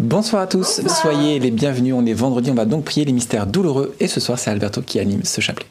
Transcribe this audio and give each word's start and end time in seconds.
Bonsoir 0.00 0.40
à 0.40 0.46
tous, 0.46 0.80
soyez 1.02 1.38
les 1.38 1.50
bienvenus. 1.50 1.92
On 1.92 2.06
est 2.06 2.14
vendredi, 2.14 2.50
on 2.50 2.54
va 2.54 2.64
donc 2.64 2.86
prier 2.86 3.04
les 3.04 3.12
mystères 3.12 3.46
douloureux 3.46 3.94
et 4.00 4.08
ce 4.08 4.18
soir 4.18 4.38
c'est 4.38 4.50
Alberto 4.50 4.80
qui 4.80 4.98
anime 4.98 5.24
ce 5.24 5.42
chapelet. 5.42 5.66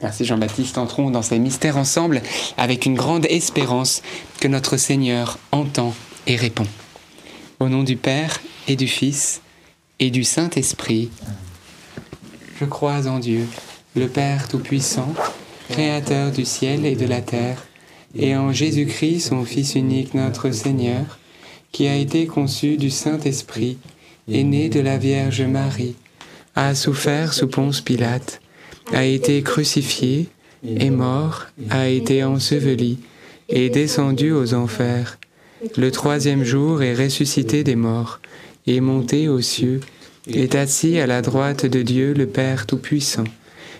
Merci 0.00 0.24
Jean-Baptiste. 0.24 0.78
Entrons 0.78 1.10
dans 1.10 1.20
ces 1.20 1.38
mystères 1.38 1.76
ensemble 1.76 2.22
avec 2.56 2.86
une 2.86 2.94
grande 2.94 3.26
espérance 3.26 4.00
que 4.40 4.48
notre 4.48 4.78
Seigneur 4.78 5.38
entend 5.52 5.92
et 6.26 6.36
répond. 6.36 6.66
Au 7.60 7.68
nom 7.68 7.82
du 7.82 7.96
Père 7.96 8.40
et 8.66 8.76
du 8.76 8.88
Fils 8.88 9.42
et 10.00 10.08
du 10.08 10.24
Saint-Esprit, 10.24 11.10
je 12.58 12.64
crois 12.64 13.06
en 13.06 13.18
Dieu, 13.18 13.46
le 13.94 14.08
Père 14.08 14.48
Tout-Puissant, 14.48 15.12
Créateur 15.68 16.32
du 16.32 16.46
ciel 16.46 16.86
et 16.86 16.96
de 16.96 17.04
la 17.04 17.20
terre, 17.20 17.62
et 18.14 18.34
en 18.36 18.52
Jésus-Christ, 18.52 19.20
son 19.20 19.44
Fils 19.44 19.74
unique, 19.74 20.14
notre 20.14 20.50
Seigneur, 20.50 21.18
qui 21.72 21.86
a 21.86 21.96
été 21.96 22.26
conçu 22.26 22.76
du 22.76 22.90
Saint-Esprit, 22.90 23.78
est 24.30 24.42
né 24.42 24.68
de 24.68 24.80
la 24.80 24.98
Vierge 24.98 25.42
Marie, 25.42 25.94
a 26.54 26.74
souffert 26.74 27.32
sous 27.32 27.46
Ponce 27.46 27.80
Pilate, 27.80 28.40
a 28.92 29.04
été 29.04 29.42
crucifié, 29.42 30.28
est 30.64 30.90
mort, 30.90 31.46
a 31.70 31.88
été 31.88 32.24
enseveli, 32.24 32.98
et 33.48 33.70
descendu 33.70 34.32
aux 34.32 34.54
enfers. 34.54 35.18
Le 35.76 35.90
troisième 35.90 36.44
jour 36.44 36.82
est 36.82 36.94
ressuscité 36.94 37.62
des 37.62 37.76
morts, 37.76 38.20
est 38.66 38.80
monté 38.80 39.28
aux 39.28 39.40
cieux, 39.40 39.80
est 40.26 40.54
assis 40.54 40.98
à 40.98 41.06
la 41.06 41.22
droite 41.22 41.66
de 41.66 41.82
Dieu 41.82 42.12
le 42.12 42.26
Père 42.26 42.66
Tout-Puissant, 42.66 43.24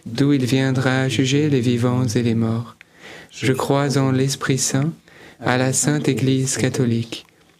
d'où 0.07 0.32
il 0.32 0.45
viendra 0.45 1.09
juger 1.09 1.51
les 1.51 1.60
vivants 1.60 2.07
et 2.07 2.23
les 2.23 2.37
morts. 2.37 2.77
Je 3.30 3.52
crois 3.52 3.98
en 3.98 4.12
l'Esprit 4.12 4.59
Saint, 4.59 4.93
à 5.41 5.59
la 5.59 5.73
Sainte 5.73 6.09
Église 6.09 6.57
catholique 6.57 7.26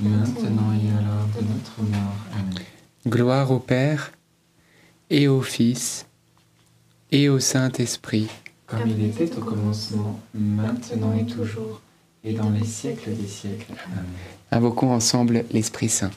maintenant 0.00 0.72
et 0.72 0.88
à 0.90 1.00
l'heure 1.02 1.28
de 1.36 1.42
notre 1.46 1.82
mort. 1.82 2.16
Amen. 2.32 2.54
Gloire 3.06 3.50
au 3.50 3.58
Père, 3.58 4.12
et 5.10 5.28
au 5.28 5.40
Fils, 5.42 6.06
et 7.12 7.28
au 7.28 7.38
Saint-Esprit, 7.38 8.28
Comme 8.66 8.88
il 8.88 9.04
était 9.04 9.36
au 9.36 9.42
commencement, 9.42 10.20
maintenant 10.34 11.14
et 11.14 11.24
toujours, 11.24 11.80
et 12.24 12.32
dans 12.32 12.50
les 12.50 12.64
siècles 12.64 13.14
des 13.14 13.28
siècles. 13.28 13.72
Amen. 13.86 14.04
Invoquons 14.50 14.92
ensemble 14.92 15.44
l'Esprit 15.52 15.88
Saint. 15.88 16.10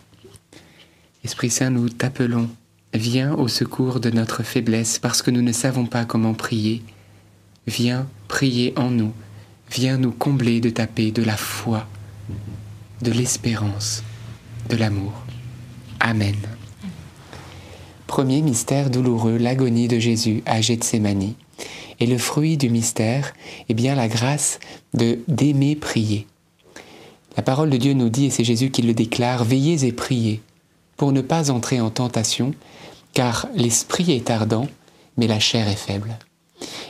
Esprit 1.24 1.50
Saint, 1.50 1.70
nous 1.70 1.90
t'appelons. 1.90 2.50
Viens 2.94 3.36
au 3.36 3.48
secours 3.48 4.00
de 4.00 4.10
notre 4.10 4.42
faiblesse 4.42 4.98
parce 4.98 5.22
que 5.22 5.30
nous 5.30 5.44
ne 5.44 5.52
savons 5.52 5.86
pas 5.86 6.06
comment 6.06 6.34
prier. 6.34 6.82
Viens 7.68 8.08
prier 8.28 8.74
en 8.78 8.90
nous. 8.90 9.14
Viens 9.70 9.98
nous 9.98 10.12
combler 10.12 10.60
de 10.60 10.72
ta 10.72 10.88
paix, 10.88 11.12
de 11.12 11.22
la 11.22 11.38
foi, 11.38 11.88
de 13.02 13.12
l'espérance, 13.12 14.04
de 14.70 14.76
l'amour. 14.76 15.14
Amen. 16.00 16.36
Premier 18.08 18.42
mystère 18.42 18.90
douloureux, 18.90 19.38
l'agonie 19.38 19.88
de 19.88 20.00
Jésus 20.00 20.44
à 20.46 20.62
Gethsémanie. 20.62 21.36
Et 22.02 22.08
le 22.08 22.18
fruit 22.18 22.58
du 22.58 22.70
mystère 22.70 23.34
est 23.70 23.74
bien 23.74 23.96
la 23.96 24.08
grâce 24.08 24.60
de 24.94 25.20
d'aimer 25.28 25.76
prier. 25.76 26.28
La 27.38 27.44
parole 27.44 27.70
de 27.70 27.78
Dieu 27.78 27.94
nous 27.94 28.10
dit, 28.10 28.26
et 28.26 28.30
c'est 28.30 28.44
Jésus 28.44 28.72
qui 28.72 28.82
le 28.82 28.94
déclare, 28.94 29.44
veillez 29.44 29.86
et 29.86 29.92
priez 29.92 30.42
pour 30.98 31.14
ne 31.14 31.22
pas 31.22 31.52
entrer 31.52 31.80
en 31.80 31.90
tentation, 31.90 32.54
car 33.14 33.48
l'esprit 33.56 34.12
est 34.12 34.30
ardent, 34.30 34.68
mais 35.16 35.28
la 35.28 35.40
chair 35.40 35.70
est 35.70 35.76
faible. 35.76 36.18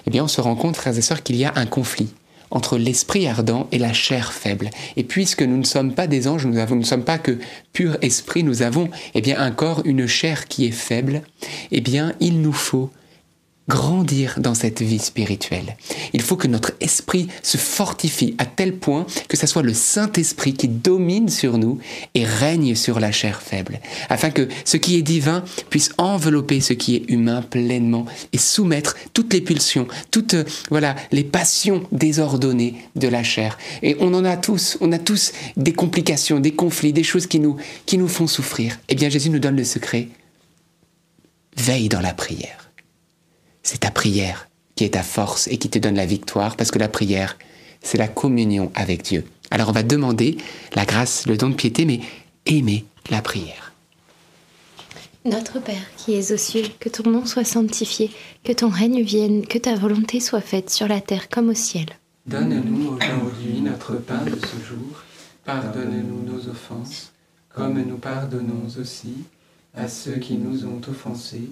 Eh 0.07 0.09
bien, 0.09 0.23
on 0.23 0.27
se 0.27 0.41
rend 0.41 0.55
compte, 0.55 0.75
frères 0.75 0.97
et 0.97 1.01
sœurs, 1.01 1.21
qu'il 1.21 1.35
y 1.35 1.45
a 1.45 1.53
un 1.55 1.67
conflit 1.67 2.09
entre 2.51 2.77
l'esprit 2.77 3.27
ardent 3.27 3.67
et 3.71 3.77
la 3.77 3.93
chair 3.93 4.33
faible. 4.33 4.69
Et 4.97 5.03
puisque 5.03 5.41
nous 5.41 5.57
ne 5.57 5.63
sommes 5.63 5.93
pas 5.93 6.07
des 6.07 6.27
anges, 6.27 6.45
nous, 6.45 6.53
ne 6.53 6.83
sommes 6.83 7.03
pas 7.03 7.17
que 7.17 7.37
pur 7.73 7.97
esprit, 8.01 8.43
nous 8.43 8.61
avons 8.61 8.89
eh 9.13 9.21
bien 9.21 9.39
un 9.39 9.51
corps, 9.51 9.81
une 9.85 10.07
chair 10.07 10.47
qui 10.47 10.65
est 10.65 10.71
faible, 10.71 11.21
eh 11.71 11.81
bien 11.81 12.13
il 12.19 12.41
nous 12.41 12.53
faut 12.53 12.89
grandir 13.69 14.33
dans 14.37 14.55
cette 14.55 14.81
vie 14.81 14.99
spirituelle. 14.99 15.77
Il 16.13 16.21
faut 16.23 16.35
que 16.35 16.47
notre 16.47 16.73
esprit 16.81 17.27
se 17.43 17.57
fortifie 17.57 18.35
à 18.39 18.45
tel 18.45 18.75
point 18.75 19.05
que 19.27 19.37
ce 19.37 19.45
soit 19.45 19.61
le 19.61 19.75
Saint-Esprit 19.75 20.55
qui 20.55 20.67
domine 20.67 21.29
sur 21.29 21.59
nous 21.59 21.77
et 22.15 22.25
règne 22.25 22.73
sur 22.73 22.99
la 22.99 23.11
chair 23.11 23.41
faible, 23.41 23.79
afin 24.09 24.31
que 24.31 24.47
ce 24.65 24.75
qui 24.75 24.97
est 24.97 25.03
divin 25.03 25.43
puisse 25.69 25.91
envelopper 25.99 26.61
ce 26.61 26.73
qui 26.73 26.95
est 26.95 27.09
humain 27.09 27.43
pleinement 27.43 28.05
et 28.33 28.39
soumettre 28.39 28.95
toutes 29.13 29.33
les 29.33 29.41
pulsions, 29.41 29.87
toutes 30.09 30.33
euh, 30.33 30.43
voilà 30.71 30.95
les 31.11 31.23
passions 31.23 31.83
désordonnées 31.91 32.75
de 32.95 33.07
la 33.07 33.21
chair. 33.23 33.57
Et 33.83 33.95
on 33.99 34.13
en 34.15 34.25
a 34.25 34.35
tous, 34.35 34.77
on 34.81 34.91
a 34.91 34.97
tous 34.97 35.31
des 35.57 35.73
complications, 35.73 36.39
des 36.39 36.53
conflits, 36.53 36.91
des 36.91 37.03
choses 37.03 37.27
qui 37.27 37.39
nous 37.39 37.57
qui 37.85 37.99
nous 37.99 38.07
font 38.07 38.25
souffrir. 38.25 38.79
Eh 38.89 38.95
bien 38.95 39.09
Jésus 39.09 39.29
nous 39.29 39.39
donne 39.39 39.57
le 39.57 39.63
secret. 39.63 40.07
Veille 41.55 41.89
dans 41.89 42.01
la 42.01 42.13
prière. 42.13 42.68
C'est 43.71 43.81
ta 43.81 43.91
prière 43.91 44.47
qui 44.75 44.83
est 44.83 44.95
ta 44.95 45.03
force 45.03 45.47
et 45.47 45.59
qui 45.59 45.69
te 45.69 45.77
donne 45.77 45.93
la 45.93 46.07
victoire, 46.07 46.55
parce 46.55 46.71
que 46.71 46.79
la 46.79 46.87
prière, 46.87 47.37
c'est 47.83 47.99
la 47.99 48.07
communion 48.07 48.71
avec 48.73 49.03
Dieu. 49.03 49.25
Alors 49.51 49.69
on 49.69 49.73
va 49.73 49.83
demander 49.83 50.37
la 50.73 50.85
grâce, 50.85 51.27
le 51.27 51.37
don 51.37 51.49
de 51.49 51.53
piété, 51.53 51.85
mais 51.85 51.99
aimer 52.47 52.85
la 53.11 53.21
prière. 53.21 53.73
Notre 55.23 55.59
Père 55.59 55.85
qui 55.97 56.15
es 56.15 56.31
aux 56.31 56.37
cieux, 56.37 56.63
que 56.79 56.89
ton 56.89 57.11
nom 57.11 57.27
soit 57.27 57.43
sanctifié, 57.43 58.09
que 58.43 58.53
ton 58.53 58.69
règne 58.69 59.03
vienne, 59.03 59.45
que 59.45 59.59
ta 59.59 59.75
volonté 59.75 60.19
soit 60.19 60.41
faite 60.41 60.71
sur 60.71 60.87
la 60.87 60.99
terre 60.99 61.29
comme 61.29 61.49
au 61.49 61.53
ciel. 61.53 61.85
Donne-nous 62.25 62.97
aujourd'hui 62.97 63.61
notre 63.61 63.97
pain 63.97 64.23
de 64.25 64.31
ce 64.31 64.67
jour. 64.67 65.03
Pardonne-nous 65.45 66.23
nos 66.23 66.49
offenses, 66.49 67.11
comme 67.49 67.79
nous 67.83 67.97
pardonnons 67.97 68.65
aussi 68.81 69.13
à 69.75 69.87
ceux 69.87 70.15
qui 70.15 70.37
nous 70.37 70.65
ont 70.65 70.81
offensés. 70.89 71.51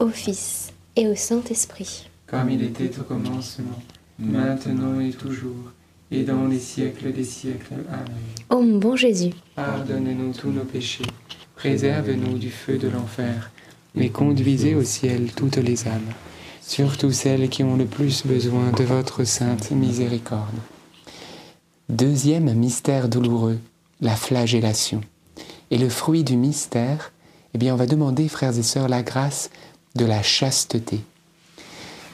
au 0.00 0.08
Fils 0.08 0.72
et 0.96 1.06
au 1.06 1.14
Saint-Esprit. 1.14 2.08
Comme 2.26 2.50
il 2.50 2.62
était 2.62 2.90
au 2.98 3.02
commencement, 3.02 3.80
maintenant 4.18 4.98
et 5.00 5.10
toujours, 5.10 5.72
et 6.10 6.24
dans 6.24 6.46
les 6.46 6.58
siècles 6.58 7.12
des 7.12 7.24
siècles. 7.24 7.74
Amen. 7.92 8.18
Ô 8.48 8.62
mon 8.62 8.78
bon 8.78 8.96
Jésus, 8.96 9.32
Pardonnez-nous 9.54 10.32
tous 10.32 10.50
nos 10.50 10.64
péchés, 10.64 11.04
préservez-nous 11.54 12.38
du 12.38 12.50
feu 12.50 12.78
de 12.78 12.88
l'enfer, 12.88 13.50
mais 13.94 14.08
conduisez 14.08 14.74
au 14.74 14.82
ciel 14.82 15.32
toutes 15.36 15.56
les 15.56 15.86
âmes, 15.86 16.12
surtout 16.62 17.12
celles 17.12 17.48
qui 17.48 17.62
ont 17.62 17.76
le 17.76 17.84
plus 17.84 18.26
besoin 18.26 18.72
de 18.72 18.84
votre 18.84 19.24
sainte 19.24 19.70
miséricorde. 19.70 20.58
Deuxième 21.88 22.54
mystère 22.54 23.08
douloureux, 23.08 23.58
la 24.00 24.16
flagellation. 24.16 25.00
Et 25.72 25.78
le 25.78 25.88
fruit 25.88 26.24
du 26.24 26.36
mystère, 26.36 27.12
eh 27.52 27.58
bien, 27.58 27.74
on 27.74 27.76
va 27.76 27.86
demander, 27.86 28.28
frères 28.28 28.56
et 28.56 28.62
sœurs, 28.62 28.88
la 28.88 29.02
grâce 29.02 29.50
de 29.94 30.04
la 30.04 30.22
chasteté. 30.22 31.00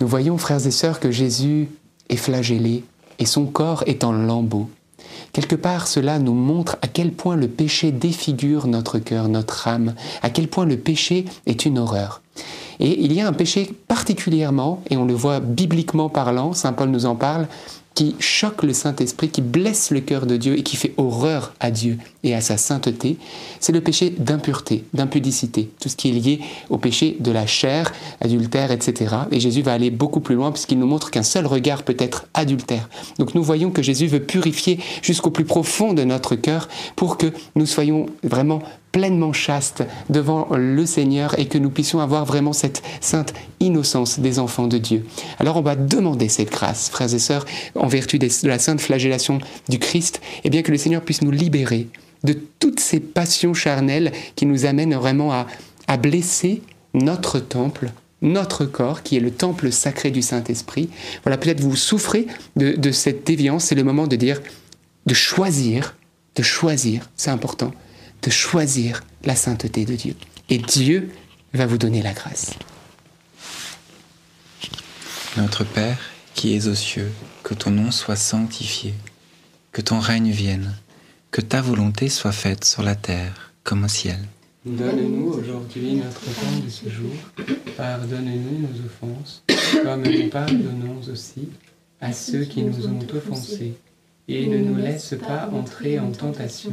Nous 0.00 0.06
voyons, 0.06 0.38
frères 0.38 0.67
et 0.67 0.70
sœurs, 0.70 1.00
que 1.00 1.11
Jésus 1.11 1.69
est 2.08 2.17
flagellé 2.17 2.84
et 3.19 3.26
son 3.26 3.46
corps 3.46 3.82
est 3.87 4.05
en 4.05 4.12
lambeaux. 4.12 4.69
Quelque 5.32 5.56
part, 5.56 5.87
cela 5.87 6.19
nous 6.19 6.34
montre 6.34 6.76
à 6.82 6.88
quel 6.88 7.12
point 7.12 7.37
le 7.37 7.49
péché 7.49 7.93
défigure 7.93 8.67
notre 8.67 8.99
cœur, 8.99 9.28
notre 9.28 9.69
âme, 9.69 9.94
à 10.23 10.31
quel 10.31 10.49
point 10.49 10.67
le 10.67 10.76
péché 10.76 11.25
est 11.46 11.64
une 11.64 11.78
horreur. 11.78 12.23
Et 12.81 13.02
il 13.02 13.12
y 13.12 13.20
a 13.20 13.28
un 13.28 13.32
péché 13.32 13.73
particulièrement, 13.88 14.82
et 14.90 14.96
on 14.96 15.05
le 15.05 15.14
voit 15.14 15.40
bibliquement 15.40 16.08
parlant, 16.08 16.52
Saint 16.52 16.72
Paul 16.72 16.90
nous 16.90 17.06
en 17.06 17.14
parle, 17.14 17.49
qui 17.96 18.14
choque 18.20 18.62
le 18.62 18.75
Saint-Esprit, 18.75 19.31
qui 19.31 19.40
blesse 19.40 19.90
le 19.90 20.00
cœur 20.00 20.26
de 20.26 20.37
Dieu 20.37 20.58
et 20.58 20.62
qui 20.62 20.76
fait 20.76 20.93
horreur 20.98 21.54
à 21.60 21.70
Dieu 21.70 21.96
et 22.22 22.34
à 22.34 22.43
sa 22.43 22.58
sainteté, 22.58 23.16
c'est 23.58 23.72
le 23.72 23.81
péché 23.81 24.10
d'impureté, 24.10 24.84
d'impudicité, 24.93 25.70
tout 25.81 25.88
ce 25.88 25.96
qui 25.96 26.10
est 26.10 26.12
lié 26.12 26.40
au 26.69 26.76
péché 26.76 27.16
de 27.20 27.32
la 27.32 27.46
chair, 27.46 27.93
adultère, 28.20 28.70
etc. 28.70 29.16
Et 29.32 29.40
Jésus 29.40 29.62
va 29.62 29.72
aller 29.72 29.90
beaucoup 29.90 30.20
plus 30.20 30.34
loin 30.34 30.52
puisqu'il 30.52 30.78
nous 30.78 30.87
montre 30.87 31.10
qu'un 31.10 31.22
seul 31.22 31.46
regard 31.46 31.84
peut 31.84 31.96
être 31.98 32.26
adultère. 32.34 32.90
Donc 33.19 33.34
nous 33.34 33.43
voyons 33.43 33.70
que 33.70 33.82
Jésus 33.82 34.08
veut 34.08 34.22
purifier 34.22 34.78
jusqu'au 35.00 35.31
plus 35.31 35.46
profond 35.46 35.94
de 35.94 36.04
notre 36.04 36.37
cœur 36.37 36.69
pour 36.96 37.16
que 37.16 37.32
nous 37.55 37.67
soyons 37.67 38.06
vraiment 38.22 38.60
pleinement 38.96 39.34
chastes 39.34 39.84
devant 40.08 40.48
le 40.56 40.86
Seigneur 40.86 41.38
et 41.38 41.48
que 41.48 41.58
nous 41.58 41.69
puissions 41.69 42.00
avoir 42.00 42.24
vraiment 42.24 42.55
cette 42.55 42.82
sainte 43.03 43.34
innocence 43.60 44.20
des 44.20 44.38
enfants 44.38 44.69
de 44.69 44.79
Dieu. 44.79 45.05
Alors 45.38 45.58
on 45.58 45.60
va 45.60 45.76
demander 45.76 46.31
cette 46.31 46.50
grâce, 46.50 46.88
frères 46.88 47.12
et 47.12 47.19
sœurs, 47.19 47.44
en 47.74 47.88
vertu 47.88 48.19
de 48.19 48.26
la 48.48 48.58
sainte 48.58 48.81
flagellation 48.81 49.38
du 49.69 49.79
Christ, 49.79 50.22
et 50.44 50.48
bien 50.48 50.62
que 50.62 50.72
le 50.72 50.79
Seigneur 50.79 51.03
puisse 51.03 51.20
nous 51.20 51.31
libérer 51.31 51.88
de 52.24 52.38
toutes 52.58 52.81
ces 52.81 53.00
passions 53.00 53.53
charnelles 53.53 54.12
qui 54.34 54.46
nous 54.46 54.65
amènent 54.65 54.94
vraiment 54.94 55.31
à, 55.31 55.46
à 55.88 55.98
blesser 55.98 56.62
notre 56.94 57.38
temple, 57.38 57.91
notre 58.22 58.65
corps, 58.65 59.03
qui 59.03 59.19
est 59.19 59.20
le 59.20 59.31
temple 59.31 59.72
sacré 59.72 60.10
du 60.10 60.22
Saint-Esprit. 60.22 60.88
Voilà, 61.22 61.36
peut-être 61.36 61.60
vous 61.60 61.76
souffrez 61.76 62.29
de, 62.56 62.72
de 62.72 62.91
cette 62.93 63.26
déviance, 63.26 63.65
c'est 63.65 63.74
le 63.74 63.84
moment 63.84 64.06
de 64.06 64.17
dire, 64.17 64.41
de 65.05 65.12
choisir, 65.12 65.96
de 66.34 66.43
choisir, 66.43 67.10
c'est 67.15 67.31
important, 67.31 67.72
de 68.26 68.30
choisir 68.30 69.04
la 69.24 69.36
sainteté 69.36 69.84
de 69.84 69.94
Dieu. 69.94 70.16
Et 70.50 70.58
Dieu 70.58 71.10
va 71.54 71.64
vous 71.64 71.78
donner 71.78 72.02
la 72.02 72.12
grâce. 72.12 72.54
Notre 75.36 75.62
Père, 75.62 75.98
qui 76.34 76.56
es 76.56 76.66
aux 76.66 76.74
cieux, 76.74 77.12
que 77.44 77.54
ton 77.54 77.70
nom 77.70 77.92
soit 77.92 78.16
sanctifié, 78.16 78.94
que 79.70 79.80
ton 79.80 80.00
règne 80.00 80.32
vienne, 80.32 80.74
que 81.30 81.40
ta 81.40 81.60
volonté 81.62 82.08
soit 82.08 82.32
faite 82.32 82.64
sur 82.64 82.82
la 82.82 82.96
terre 82.96 83.52
comme 83.62 83.84
au 83.84 83.88
ciel. 83.88 84.18
Donne-nous 84.64 85.32
aujourd'hui 85.32 85.94
notre 85.94 86.24
pain 86.24 86.58
de 86.64 86.68
ce 86.68 86.88
jour. 86.88 87.12
Pardonne-nous 87.76 88.66
nos 88.66 88.86
offenses, 88.86 89.44
comme 89.84 90.02
nous 90.02 90.28
pardonnons 90.30 91.00
aussi 91.12 91.48
à 92.00 92.12
ceux 92.12 92.44
qui 92.44 92.62
nous 92.62 92.88
ont 92.88 93.06
offensés. 93.14 93.74
Et 94.26 94.48
ne 94.48 94.58
nous 94.58 94.76
laisse 94.76 95.14
pas 95.24 95.48
entrer 95.52 96.00
en 96.00 96.10
tentation, 96.10 96.72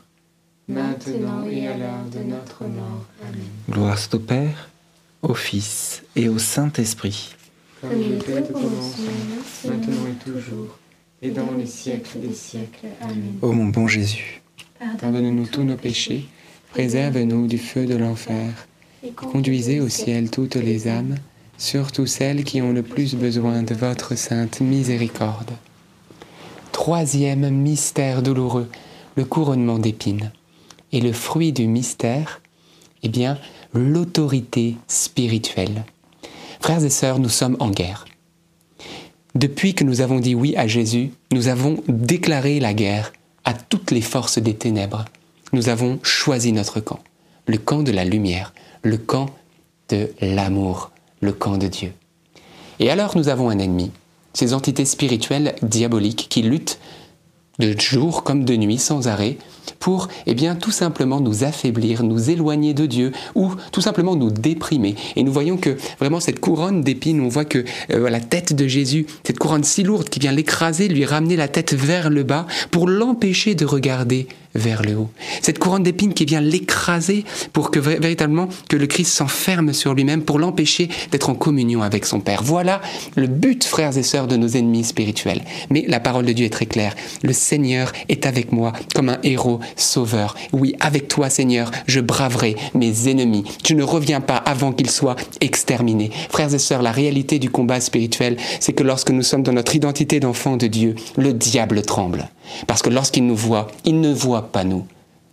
maintenant 0.67 1.45
et 1.49 1.67
à 1.67 1.77
l'heure 1.77 2.05
de 2.11 2.19
notre 2.19 2.63
mort. 2.63 3.05
Amen. 3.23 3.41
Gloire 3.69 3.97
soit 3.97 4.15
au 4.15 4.19
Père, 4.19 4.69
au 5.21 5.33
Fils 5.33 6.03
et 6.15 6.29
au 6.29 6.37
Saint-Esprit. 6.37 7.35
Comme 7.81 8.01
il 8.01 8.13
était 8.13 8.39
au 8.39 8.53
commencement, 8.53 9.11
maintenant 9.65 10.07
et 10.07 10.31
toujours, 10.31 10.77
et 11.21 11.31
dans 11.31 11.51
les 11.57 11.65
siècles 11.65 12.19
des 12.19 12.33
siècles. 12.33 12.87
Amen. 13.01 13.37
Ô 13.41 13.51
mon 13.53 13.65
bon 13.65 13.87
Jésus, 13.87 14.41
Pardonne-nous 14.99 15.47
tous 15.47 15.63
nos 15.63 15.77
péchés, 15.77 16.25
préserve-nous 16.71 17.47
du 17.47 17.57
feu 17.57 17.85
de 17.85 17.95
l'enfer, 17.95 18.67
et 19.03 19.11
conduisez 19.11 19.79
au 19.79 19.89
ciel 19.89 20.29
toutes 20.29 20.55
les 20.55 20.87
âmes, 20.87 21.15
surtout 21.57 22.07
celles 22.07 22.43
qui 22.43 22.61
ont 22.61 22.73
le 22.73 22.83
plus 22.83 23.15
besoin 23.15 23.63
de 23.63 23.75
votre 23.75 24.15
sainte 24.15 24.61
miséricorde. 24.61 25.51
Troisième 26.71 27.49
mystère 27.49 28.23
douloureux, 28.23 28.69
le 29.15 29.25
couronnement 29.25 29.77
d'épines. 29.77 30.31
Et 30.91 31.01
le 31.01 31.13
fruit 31.13 31.53
du 31.53 31.67
mystère, 31.67 32.41
eh 33.03 33.09
bien, 33.09 33.37
l'autorité 33.73 34.75
spirituelle. 34.87 35.85
Frères 36.59 36.83
et 36.83 36.89
sœurs, 36.89 37.19
nous 37.19 37.29
sommes 37.29 37.57
en 37.59 37.69
guerre. 37.69 38.05
Depuis 39.33 39.73
que 39.73 39.83
nous 39.83 40.01
avons 40.01 40.19
dit 40.19 40.35
oui 40.35 40.55
à 40.57 40.67
Jésus, 40.67 41.11
nous 41.31 41.47
avons 41.47 41.81
déclaré 41.87 42.59
la 42.59 42.73
guerre 42.73 43.13
à 43.45 43.53
toutes 43.53 43.91
les 43.91 44.01
forces 44.01 44.39
des 44.39 44.55
ténèbres. 44.55 45.05
Nous 45.53 45.69
avons 45.69 45.99
choisi 46.03 46.51
notre 46.51 46.79
camp, 46.79 46.99
le 47.45 47.57
camp 47.57 47.81
de 47.83 47.91
la 47.91 48.05
lumière, 48.05 48.53
le 48.83 48.97
camp 48.97 49.27
de 49.89 50.11
l'amour, 50.21 50.91
le 51.21 51.31
camp 51.31 51.57
de 51.57 51.67
Dieu. 51.67 51.93
Et 52.79 52.89
alors 52.89 53.15
nous 53.15 53.29
avons 53.29 53.49
un 53.49 53.59
ennemi, 53.59 53.91
ces 54.33 54.53
entités 54.53 54.85
spirituelles 54.85 55.55
diaboliques 55.61 56.27
qui 56.29 56.41
luttent 56.41 56.79
de 57.59 57.79
jour 57.79 58.23
comme 58.23 58.43
de 58.43 58.55
nuit 58.55 58.77
sans 58.77 59.07
arrêt 59.07 59.37
pour 59.79 60.07
eh 60.25 60.33
bien 60.33 60.55
tout 60.55 60.71
simplement 60.71 61.19
nous 61.19 61.43
affaiblir, 61.43 62.03
nous 62.03 62.29
éloigner 62.29 62.73
de 62.73 62.85
Dieu 62.85 63.11
ou 63.35 63.51
tout 63.71 63.81
simplement 63.81 64.15
nous 64.15 64.31
déprimer. 64.31 64.95
Et 65.15 65.23
nous 65.23 65.31
voyons 65.31 65.57
que 65.57 65.77
vraiment 65.99 66.19
cette 66.19 66.39
couronne 66.39 66.81
d'épines, 66.81 67.21
on 67.21 67.29
voit 67.29 67.45
que 67.45 67.63
euh, 67.91 68.09
la 68.09 68.19
tête 68.19 68.53
de 68.53 68.67
Jésus, 68.67 69.05
cette 69.23 69.39
couronne 69.39 69.63
si 69.63 69.83
lourde 69.83 70.09
qui 70.09 70.19
vient 70.19 70.31
l'écraser, 70.31 70.87
lui 70.87 71.05
ramener 71.05 71.35
la 71.35 71.47
tête 71.47 71.73
vers 71.73 72.09
le 72.09 72.23
bas 72.23 72.47
pour 72.71 72.87
l'empêcher 72.87 73.55
de 73.55 73.65
regarder 73.65 74.27
vers 74.55 74.81
le 74.83 74.95
haut. 74.95 75.09
Cette 75.41 75.59
couronne 75.59 75.83
d'épines 75.83 76.13
qui 76.13 76.25
vient 76.25 76.41
l'écraser 76.41 77.23
pour 77.53 77.71
que 77.71 77.79
véritablement 77.79 78.49
que 78.69 78.75
le 78.75 78.85
Christ 78.87 79.13
s'enferme 79.13 79.73
sur 79.73 79.93
lui-même 79.93 80.23
pour 80.23 80.39
l'empêcher 80.39 80.89
d'être 81.11 81.29
en 81.29 81.35
communion 81.35 81.81
avec 81.81 82.05
son 82.05 82.19
Père. 82.19 82.43
Voilà 82.43 82.81
le 83.15 83.27
but, 83.27 83.63
frères 83.63 83.97
et 83.97 84.03
sœurs, 84.03 84.27
de 84.27 84.35
nos 84.35 84.49
ennemis 84.49 84.83
spirituels. 84.83 85.41
Mais 85.69 85.85
la 85.87 85.99
parole 85.99 86.25
de 86.25 86.33
Dieu 86.33 86.45
est 86.45 86.49
très 86.49 86.65
claire. 86.65 86.95
Le 87.23 87.33
Seigneur 87.33 87.93
est 88.09 88.25
avec 88.25 88.51
moi 88.51 88.73
comme 88.93 89.09
un 89.09 89.19
héros 89.23 89.60
sauveur. 89.75 90.35
Oui, 90.53 90.75
avec 90.79 91.07
toi, 91.07 91.29
Seigneur, 91.29 91.71
je 91.87 91.99
braverai 91.99 92.55
mes 92.73 93.09
ennemis. 93.09 93.43
Je 93.65 93.73
ne 93.73 93.83
reviens 93.83 94.21
pas 94.21 94.37
avant 94.37 94.71
qu'ils 94.71 94.89
soient 94.89 95.15
exterminés. 95.39 96.11
Frères 96.29 96.53
et 96.53 96.59
sœurs, 96.59 96.81
la 96.81 96.91
réalité 96.91 97.39
du 97.39 97.49
combat 97.49 97.79
spirituel, 97.79 98.37
c'est 98.59 98.73
que 98.73 98.83
lorsque 98.83 99.11
nous 99.11 99.23
sommes 99.23 99.43
dans 99.43 99.53
notre 99.53 99.75
identité 99.75 100.19
d'enfant 100.19 100.57
de 100.57 100.67
Dieu, 100.67 100.95
le 101.17 101.33
diable 101.33 101.81
tremble. 101.81 102.29
Parce 102.67 102.81
que 102.81 102.89
lorsqu'il 102.89 103.25
nous 103.25 103.35
voit, 103.35 103.67
il 103.85 104.01
ne 104.01 104.13
voit 104.13 104.51
pas 104.51 104.63
nous, 104.63 104.85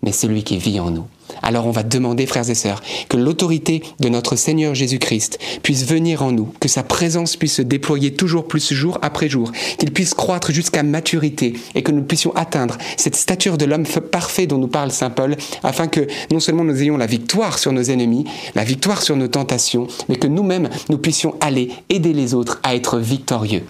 mais 0.02 0.12
celui 0.12 0.42
qui 0.42 0.58
vit 0.58 0.80
en 0.80 0.90
nous. 0.90 1.06
Alors 1.42 1.66
on 1.66 1.70
va 1.70 1.82
demander, 1.82 2.26
frères 2.26 2.49
et 2.49 2.54
sœurs, 2.54 2.82
que 3.08 3.16
l'autorité 3.16 3.82
de 4.00 4.08
notre 4.08 4.37
Seigneur 4.37 4.75
Jésus-Christ 4.75 5.38
puisse 5.62 5.87
venir 5.87 6.23
en 6.23 6.32
nous, 6.32 6.52
que 6.61 6.68
sa 6.68 6.82
présence 6.82 7.37
puisse 7.37 7.54
se 7.54 7.62
déployer 7.62 8.14
toujours 8.14 8.47
plus 8.47 8.73
jour 8.73 8.99
après 9.02 9.28
jour, 9.28 9.52
qu'il 9.78 9.92
puisse 9.92 10.14
croître 10.14 10.52
jusqu'à 10.52 10.82
maturité 10.82 11.54
et 11.75 11.82
que 11.82 11.92
nous 11.92 12.02
puissions 12.02 12.35
atteindre 12.35 12.76
cette 12.97 13.16
stature 13.16 13.58
de 13.58 13.64
l'homme 13.64 13.87
parfait 13.87 14.47
dont 14.47 14.58
nous 14.58 14.68
parle 14.68 14.90
Saint 14.90 15.11
Paul, 15.11 15.37
afin 15.62 15.88
que 15.88 16.06
non 16.30 16.40
seulement 16.40 16.64
nous 16.64 16.82
ayons 16.82 16.97
la 16.97 17.06
victoire 17.06 17.58
sur 17.58 17.73
nos 17.73 17.82
ennemis, 17.82 18.25
la 18.54 18.64
victoire 18.64 19.02
sur 19.02 19.16
nos 19.16 19.28
tentations, 19.28 19.87
mais 20.08 20.16
que 20.16 20.26
nous-mêmes 20.26 20.68
nous 20.88 20.99
puissions 20.99 21.35
aller 21.40 21.70
aider 21.88 22.12
les 22.12 22.35
autres 22.35 22.61
à 22.62 22.75
être 22.75 22.99
victorieux. 22.99 23.64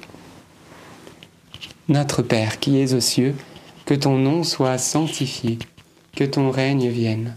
Notre 1.89 2.23
Père 2.23 2.59
qui 2.61 2.79
es 2.81 2.93
aux 2.95 3.01
cieux, 3.01 3.35
que 3.87 3.95
ton 3.95 4.19
nom 4.19 4.45
soit 4.45 4.77
sanctifié, 4.77 5.59
que 6.15 6.25
ton 6.25 6.51
règne 6.51 6.89
vienne, 6.89 7.37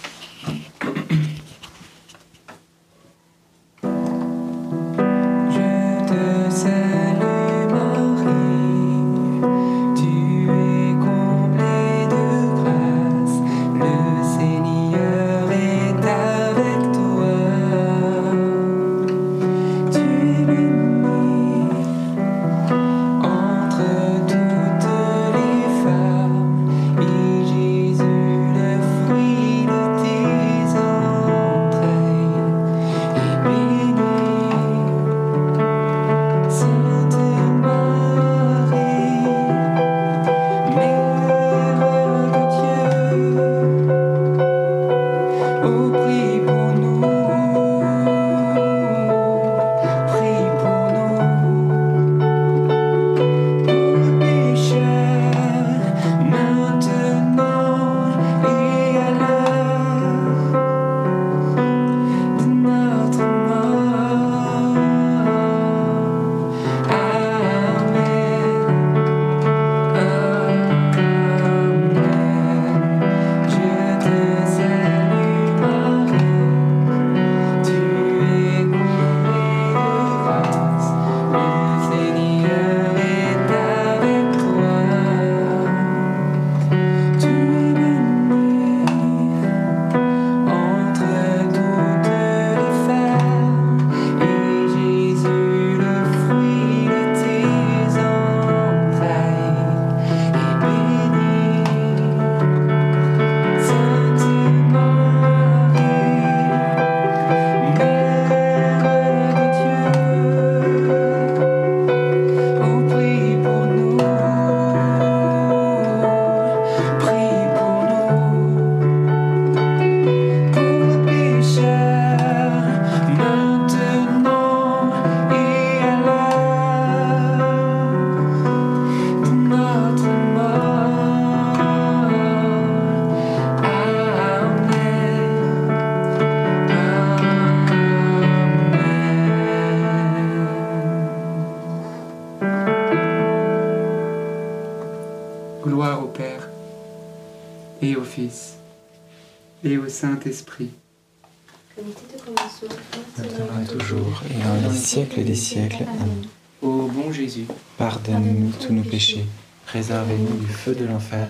Du 159.91 160.47
feu 160.47 160.73
de 160.73 160.85
l'enfer, 160.85 161.29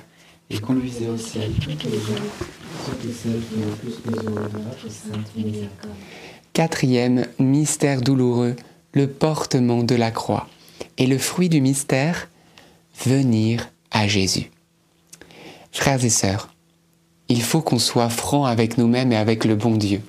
et 0.50 0.60
conduisez 0.60 1.08
au 1.08 1.17
ciel 1.17 1.52
toutes 1.54 1.84
les 1.84 3.12
celles 3.12 3.41
qui 3.41 3.56
ont 3.56 3.76
plus 3.78 4.00
besoin 4.06 4.41
de 4.41 4.58
votre 4.58 4.89
sainte. 4.89 5.32
Quatrième 6.54 7.26
mystère 7.39 8.02
douloureux, 8.02 8.56
le 8.93 9.08
portement 9.08 9.84
de 9.84 9.95
la 9.95 10.12
croix. 10.12 10.47
Et 10.97 11.08
le 11.08 11.17
fruit 11.17 11.50
du 11.50 11.62
mystère, 11.62 12.30
venir 13.04 13.69
à 13.91 14.08
Jésus. 14.08 14.52
Frères 15.71 16.04
et 16.04 16.10
sœurs, 16.10 16.54
il 17.30 17.41
faut 17.41 17.62
qu'on 17.62 17.80
soit 17.80 18.10
franc 18.10 18.45
avec 18.45 18.78
nous-mêmes 18.78 19.13
et 19.13 19.17
avec 19.17 19.45
le 19.45 19.56
bon 19.56 19.76
Dieu. 19.78 20.02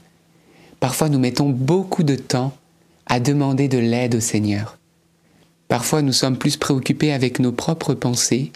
Parfois 0.80 1.08
nous 1.08 1.20
mettons 1.20 1.48
beaucoup 1.48 2.02
de 2.02 2.16
temps 2.16 2.52
à 3.06 3.20
demander 3.20 3.68
de 3.68 3.78
l'aide 3.78 4.16
au 4.16 4.20
Seigneur. 4.20 4.76
Parfois 5.72 6.02
nous 6.02 6.12
sommes 6.12 6.36
plus 6.36 6.58
préoccupés 6.58 7.14
avec 7.14 7.38
nos 7.38 7.50
propres 7.50 7.94
pensées, 7.94 8.52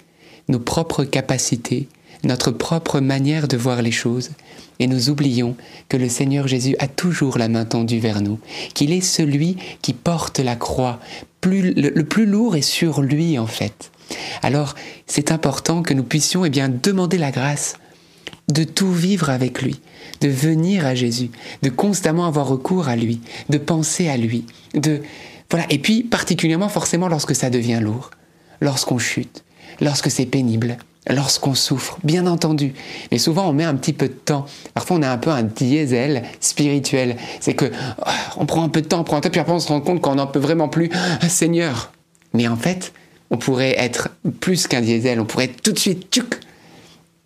nos 0.51 0.59
propres 0.59 1.03
capacités, 1.05 1.89
notre 2.25 2.51
propre 2.51 3.01
manière 3.01 3.49
de 3.49 3.57
voir 3.57 3.81
les 3.81 3.91
choses, 3.91 4.33
et 4.81 4.87
nous 4.87 5.09
oublions 5.09 5.57
que 5.89 5.97
le 5.97 6.11
Seigneur 6.11 6.47
Jésus 6.47 6.77
a 6.79 6.89
toujours 6.89 7.39
la 7.39 7.49
main 7.49 7.65
tendue 7.65 8.01
vers 8.01 8.21
nous, 8.21 8.39
qu'il 8.75 8.93
est 8.93 9.01
celui 9.01 9.57
qui 9.81 9.95
porte 9.95 10.41
la 10.41 10.57
croix. 10.57 11.01
Le, 11.43 12.03
plus 12.03 12.27
lourd 12.27 12.55
est 12.55 12.61
sur 12.61 13.01
lui 13.01 13.39
en 13.39 13.47
fait. 13.47 13.93
Alors 14.43 14.75
c'est 15.07 15.33
important 15.33 15.81
que 15.81 15.95
nous 15.95 16.05
puissions 16.05 16.45
eh 16.45 16.51
bien, 16.51 16.69
demander 16.69 17.17
la 17.17 17.31
grâce 17.31 17.79
de 18.49 18.63
tout 18.63 18.93
vivre 18.93 19.31
avec 19.31 19.63
lui, 19.63 19.81
de 20.21 20.29
venir 20.29 20.85
à 20.85 20.95
Jésus, 20.95 21.31
de 21.63 21.71
constamment 21.71 22.27
avoir 22.27 22.47
recours 22.47 22.89
à 22.89 22.97
lui, 22.97 23.21
de 23.49 23.57
penser 23.57 24.07
à 24.07 24.19
lui, 24.19 24.45
de 24.75 25.01
voilà. 25.51 25.67
Et 25.71 25.79
puis 25.79 26.03
particulièrement 26.03 26.69
forcément 26.69 27.09
lorsque 27.09 27.35
ça 27.35 27.51
devient 27.51 27.81
lourd, 27.81 28.11
lorsqu'on 28.61 28.99
chute, 28.99 29.45
lorsque 29.81 30.11
c'est 30.11 30.27
pénible, 30.27 30.79
lorsqu'on 31.09 31.55
souffre, 31.55 31.99
bien 32.05 32.27
entendu. 32.27 32.75
Mais 33.13 33.19
souvent, 33.19 33.49
on 33.49 33.53
met 33.53 33.65
un 33.65 33.75
petit 33.75 33.93
peu 33.93 34.09
de 34.09 34.15
temps. 34.15 34.47
Parfois, 34.75 34.97
on 34.97 35.03
a 35.03 35.11
un 35.11 35.19
peu 35.19 35.31
un 35.31 35.43
diesel 35.43 36.23
spirituel. 36.41 37.17
C'est 37.41 37.55
que 37.55 37.67
oh, 37.67 38.11
on 38.37 38.47
prend 38.47 38.65
un 38.65 38.69
peu 38.69 38.83
de 38.83 38.89
temps, 38.89 39.01
on 39.01 39.05
prend 39.05 39.17
un 39.17 39.21
peu, 39.21 39.31
puis 39.31 39.41
après, 39.41 39.53
on 39.53 39.61
se 39.61 39.69
rend 39.69 39.81
compte 39.81 40.01
qu'on 40.01 40.17
n'en 40.17 40.27
peut 40.27 40.39
vraiment 40.39 40.69
plus. 40.69 40.91
Ah, 41.21 41.29
Seigneur. 41.29 41.93
Mais 42.35 42.49
en 42.49 42.57
fait, 42.57 42.93
on 43.31 43.37
pourrait 43.37 43.75
être 43.79 44.11
plus 44.41 44.67
qu'un 44.67 44.81
diesel. 44.81 45.21
On 45.21 45.25
pourrait 45.25 45.45
être 45.45 45.63
tout 45.63 45.73
de 45.73 45.79
suite 45.79 46.09
tchuc, 46.11 46.41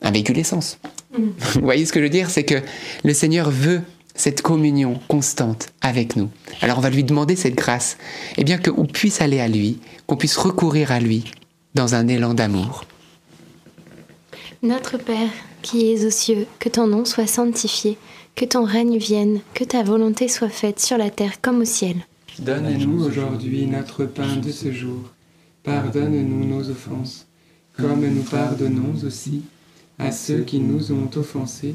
un 0.02 0.10
véhicule 0.10 0.38
essence. 0.38 0.78
Mm. 1.16 1.28
Vous 1.54 1.60
voyez 1.62 1.86
ce 1.86 1.92
que 1.92 2.00
je 2.00 2.04
veux 2.04 2.10
dire? 2.10 2.30
C'est 2.30 2.44
que 2.44 2.62
le 3.04 3.14
Seigneur 3.14 3.50
veut 3.50 3.82
cette 4.14 4.42
communion 4.42 5.00
constante 5.08 5.68
avec 5.80 6.16
nous. 6.16 6.28
Alors 6.60 6.78
on 6.78 6.82
va 6.82 6.90
lui 6.90 7.04
demander 7.04 7.36
cette 7.36 7.54
grâce, 7.54 7.96
et 8.36 8.40
eh 8.40 8.44
bien 8.44 8.58
qu'on 8.58 8.86
puisse 8.86 9.20
aller 9.20 9.40
à 9.40 9.48
lui, 9.48 9.78
qu'on 10.06 10.16
puisse 10.16 10.36
recourir 10.36 10.92
à 10.92 11.00
lui 11.00 11.24
dans 11.74 11.94
un 11.94 12.08
élan 12.08 12.34
d'amour. 12.34 12.84
Notre 14.62 14.98
Père, 14.98 15.30
qui 15.62 15.90
es 15.90 16.04
aux 16.04 16.10
cieux, 16.10 16.46
que 16.58 16.68
ton 16.68 16.86
nom 16.86 17.04
soit 17.04 17.26
sanctifié, 17.26 17.96
que 18.34 18.44
ton 18.44 18.64
règne 18.64 18.98
vienne, 18.98 19.40
que 19.54 19.64
ta 19.64 19.82
volonté 19.82 20.28
soit 20.28 20.50
faite 20.50 20.80
sur 20.80 20.98
la 20.98 21.10
terre 21.10 21.40
comme 21.40 21.60
au 21.60 21.64
ciel. 21.64 21.96
Donne-nous 22.38 23.04
aujourd'hui 23.04 23.66
notre 23.66 24.04
pain 24.04 24.36
de 24.36 24.50
ce 24.50 24.72
jour. 24.72 25.10
Pardonne-nous 25.62 26.46
nos 26.46 26.70
offenses, 26.70 27.26
comme 27.76 28.06
nous 28.06 28.22
pardonnons 28.22 28.94
aussi 29.04 29.42
à 29.98 30.12
ceux 30.12 30.40
qui 30.40 30.58
nous 30.58 30.92
ont 30.92 31.10
offensés, 31.16 31.74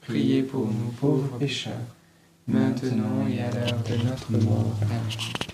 priez 0.00 0.42
pour 0.42 0.66
nous 0.66 0.90
pauvres 1.00 1.38
pécheurs, 1.38 1.72
maintenant 2.46 3.26
et 3.28 3.40
à 3.40 3.50
l'heure 3.50 3.82
de 3.88 4.08
notre 4.08 4.32
mort. 4.32 4.76
Amen. 4.82 5.49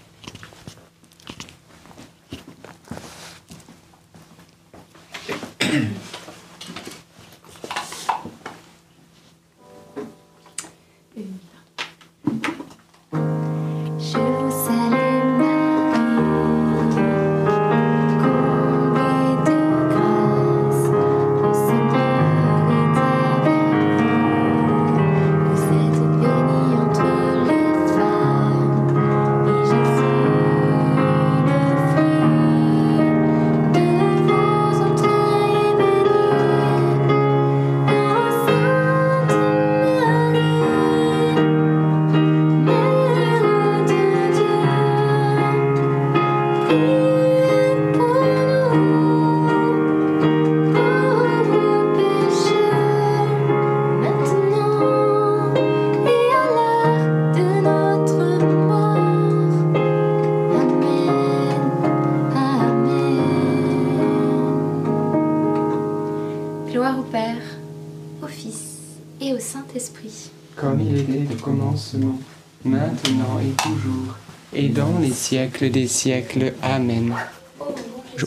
Siècles 75.37 75.71
des 75.71 75.87
siècles. 75.87 76.55
Amen. 76.63 77.15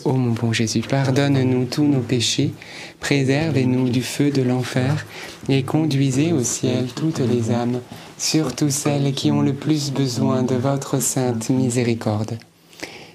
Ô 0.06 0.14
mon 0.14 0.34
bon 0.34 0.54
Jésus, 0.54 0.82
pardonne-nous 0.82 1.66
tous 1.66 1.84
nos 1.84 2.02
péchés, 2.02 2.54
préservez-nous 3.00 3.90
du 3.90 4.04
feu 4.04 4.30
de 4.30 4.44
l'enfer, 4.44 5.08
et 5.50 5.64
conduisez 5.64 6.34
au 6.34 6.44
ciel 6.44 6.86
toutes 6.96 7.18
les 7.18 7.50
âmes, 7.50 7.82
surtout 8.20 8.70
celles 8.70 9.12
qui 9.14 9.32
ont 9.32 9.42
le 9.42 9.56
plus 9.56 9.92
besoin 9.92 10.44
de 10.44 10.54
votre 10.54 11.02
sainte 11.02 11.50
miséricorde. 11.50 12.38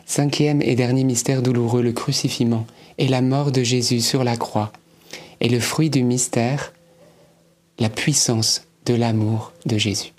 Cinquième 0.07 0.61
et 0.61 0.75
dernier 0.75 1.05
mystère 1.05 1.41
douloureux, 1.41 1.83
le 1.83 1.93
crucifixion 1.93 2.67
et 2.99 3.07
la 3.07 3.23
mort 3.23 3.53
de 3.53 3.63
Jésus 3.63 4.01
sur 4.01 4.25
la 4.25 4.37
croix. 4.37 4.73
Et 5.41 5.49
le 5.49 5.61
fruit 5.61 5.91
du 5.91 6.03
mystère, 6.03 6.73
la 7.79 7.91
puissance 7.91 8.63
de 8.87 8.95
l'amour 8.95 9.53
de 9.67 9.79
Jésus. 9.79 10.13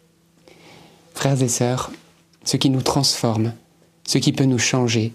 Frères 1.14 1.42
et 1.42 1.50
sœurs, 1.50 1.92
ce 2.46 2.56
qui 2.56 2.70
nous 2.70 2.82
transforme, 2.82 3.52
ce 4.08 4.18
qui 4.18 4.32
peut 4.32 4.46
nous 4.46 4.60
changer, 4.60 5.12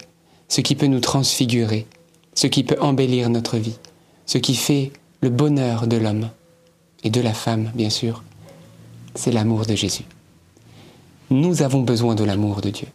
ce 0.48 0.61
qui 0.61 0.74
peut 0.74 0.87
nous 0.87 1.00
transfigurer, 1.00 1.87
ce 2.35 2.46
qui 2.46 2.64
peut 2.64 2.79
embellir 2.81 3.31
notre 3.31 3.57
vie, 3.57 3.79
ce 4.26 4.38
qui 4.38 4.55
fait 4.55 4.92
le 5.20 5.31
bonheur 5.31 5.87
de 5.87 5.96
l'homme 5.96 6.31
et 7.03 7.11
de 7.11 7.20
la 7.20 7.35
femme, 7.35 7.70
bien 7.74 7.90
sûr, 7.90 8.22
c'est 9.14 9.33
l'amour 9.33 9.66
de 9.66 9.74
Jésus. 9.74 10.05
Nous 11.31 11.62
avons 11.62 11.83
besoin 11.83 12.14
de 12.14 12.24
l'amour 12.24 12.61
de 12.61 12.70
Dieu. 12.70 12.88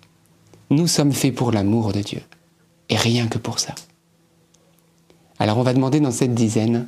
Nous 0.69 0.87
sommes 0.87 1.13
faits 1.13 1.35
pour 1.35 1.51
l'amour 1.51 1.93
de 1.93 2.01
Dieu, 2.01 2.21
et 2.89 2.97
rien 2.97 3.27
que 3.27 3.37
pour 3.37 3.59
ça. 3.59 3.75
Alors 5.39 5.57
on 5.57 5.63
va 5.63 5.73
demander 5.73 5.99
dans 5.99 6.11
cette 6.11 6.33
dizaine 6.33 6.87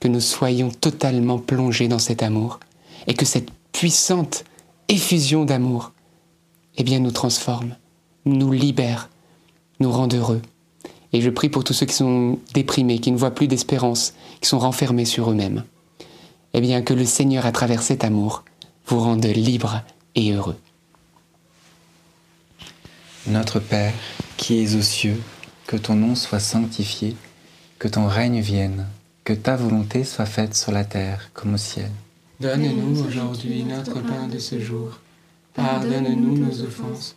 que 0.00 0.08
nous 0.08 0.20
soyons 0.20 0.70
totalement 0.70 1.38
plongés 1.38 1.88
dans 1.88 1.98
cet 1.98 2.22
amour, 2.22 2.60
et 3.06 3.14
que 3.14 3.24
cette 3.24 3.50
puissante 3.72 4.44
effusion 4.88 5.44
d'amour, 5.44 5.92
eh 6.78 6.98
nous 6.98 7.10
transforme, 7.10 7.76
nous 8.26 8.52
libère, 8.52 9.08
nous 9.80 9.90
rend 9.90 10.08
heureux. 10.12 10.42
Et 11.12 11.22
je 11.22 11.30
prie 11.30 11.48
pour 11.48 11.64
tous 11.64 11.72
ceux 11.72 11.86
qui 11.86 11.94
sont 11.94 12.38
déprimés, 12.52 12.98
qui 12.98 13.12
ne 13.12 13.16
voient 13.16 13.34
plus 13.34 13.48
d'espérance, 13.48 14.12
qui 14.40 14.48
sont 14.48 14.58
renfermés 14.58 15.04
sur 15.04 15.30
eux-mêmes. 15.30 15.64
Eh 16.52 16.60
bien, 16.60 16.82
que 16.82 16.94
le 16.94 17.04
Seigneur, 17.04 17.46
à 17.46 17.52
travers 17.52 17.82
cet 17.82 18.04
amour, 18.04 18.44
vous 18.86 19.00
rende 19.00 19.24
libre 19.24 19.82
et 20.14 20.32
heureux. 20.32 20.56
Notre 23.26 23.60
Père, 23.60 23.94
qui 24.36 24.62
es 24.62 24.76
aux 24.76 24.82
cieux, 24.82 25.20
que 25.66 25.76
ton 25.76 25.94
nom 25.94 26.14
soit 26.14 26.40
sanctifié, 26.40 27.16
que 27.78 27.88
ton 27.88 28.06
règne 28.06 28.40
vienne, 28.40 28.86
que 29.24 29.32
ta 29.32 29.56
volonté 29.56 30.04
soit 30.04 30.26
faite 30.26 30.54
sur 30.54 30.72
la 30.72 30.84
terre 30.84 31.30
comme 31.34 31.54
au 31.54 31.58
ciel. 31.58 31.90
Donne-nous 32.40 33.04
aujourd'hui 33.04 33.64
notre 33.64 34.00
pain 34.00 34.28
de 34.28 34.38
ce 34.38 34.60
jour. 34.60 35.00
Pardonne-nous 35.54 36.38
nos 36.38 36.62
offenses, 36.62 37.16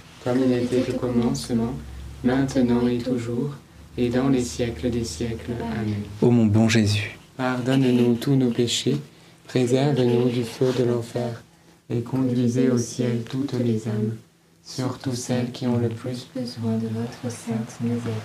comme 0.23 0.39
il 0.39 0.53
était 0.53 0.91
au 0.91 0.97
commencement, 0.97 1.73
maintenant 2.23 2.87
et 2.87 2.97
toujours, 2.97 3.51
et 3.97 4.09
dans 4.09 4.29
les 4.29 4.43
siècles 4.43 4.89
des 4.89 5.03
siècles. 5.03 5.53
Amen. 5.59 6.03
Ô 6.21 6.31
mon 6.31 6.45
bon 6.45 6.69
Jésus, 6.69 7.17
pardonne-nous 7.37 8.15
tous 8.15 8.35
nos 8.35 8.51
péchés, 8.51 8.97
préserve-nous 9.47 10.29
du 10.29 10.43
feu 10.43 10.71
de 10.77 10.83
l'enfer, 10.83 11.43
et 11.89 12.01
conduisez 12.01 12.69
au 12.69 12.77
ciel 12.77 13.23
toutes 13.29 13.53
les 13.53 13.87
âmes, 13.87 14.15
surtout 14.63 15.13
celles 15.13 15.51
qui 15.51 15.67
ont 15.67 15.77
le 15.77 15.89
plus 15.89 16.27
besoin 16.35 16.77
de 16.77 16.87
votre 16.87 17.35
sainte 17.35 17.81
miséricorde. 17.81 18.15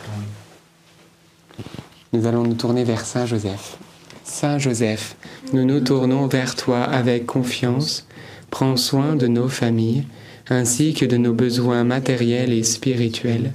Nous 2.13 2.27
allons 2.27 2.45
nous 2.45 2.55
tourner 2.55 2.85
vers 2.85 3.05
Saint 3.05 3.27
Joseph. 3.27 3.79
Saint 4.23 4.59
Joseph, 4.59 5.17
nous 5.53 5.65
nous 5.65 5.81
tournons 5.81 6.27
vers 6.27 6.55
toi 6.55 6.83
avec 6.83 7.27
confiance. 7.27 8.07
Prends 8.51 8.77
soin 8.77 9.17
de 9.17 9.27
nos 9.27 9.49
familles 9.49 10.05
ainsi 10.49 10.95
que 10.95 11.05
de 11.05 11.17
nos 11.17 11.33
besoins 11.33 11.85
matériels 11.85 12.53
et 12.53 12.63
spirituels. 12.63 13.53